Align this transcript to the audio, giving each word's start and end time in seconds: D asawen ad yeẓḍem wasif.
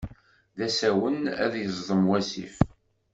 D 0.57 0.59
asawen 0.67 1.17
ad 1.43 1.53
yeẓḍem 1.57 2.03
wasif. 2.09 2.55